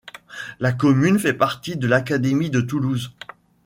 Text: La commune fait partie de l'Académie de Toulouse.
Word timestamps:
La 0.59 0.71
commune 0.71 1.19
fait 1.19 1.35
partie 1.35 1.77
de 1.77 1.85
l'Académie 1.85 2.49
de 2.49 2.59
Toulouse. 2.59 3.13